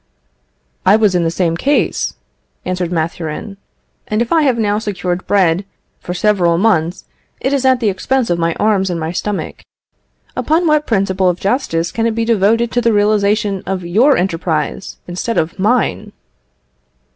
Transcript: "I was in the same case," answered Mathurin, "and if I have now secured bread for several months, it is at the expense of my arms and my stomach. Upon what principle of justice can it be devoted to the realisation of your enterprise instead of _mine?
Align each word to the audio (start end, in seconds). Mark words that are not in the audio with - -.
"I 0.83 0.95
was 0.95 1.13
in 1.13 1.23
the 1.23 1.29
same 1.29 1.55
case," 1.55 2.15
answered 2.65 2.91
Mathurin, 2.91 3.57
"and 4.07 4.19
if 4.19 4.33
I 4.33 4.41
have 4.41 4.57
now 4.57 4.79
secured 4.79 5.27
bread 5.27 5.63
for 5.99 6.15
several 6.15 6.57
months, 6.57 7.05
it 7.39 7.53
is 7.53 7.65
at 7.65 7.79
the 7.79 7.89
expense 7.89 8.31
of 8.31 8.39
my 8.39 8.55
arms 8.55 8.89
and 8.89 8.99
my 8.99 9.11
stomach. 9.11 9.61
Upon 10.35 10.65
what 10.65 10.87
principle 10.87 11.29
of 11.29 11.39
justice 11.39 11.91
can 11.91 12.07
it 12.07 12.15
be 12.15 12.25
devoted 12.25 12.71
to 12.71 12.81
the 12.81 12.93
realisation 12.93 13.61
of 13.67 13.85
your 13.85 14.17
enterprise 14.17 14.97
instead 15.07 15.37
of 15.37 15.53
_mine? 15.57 16.13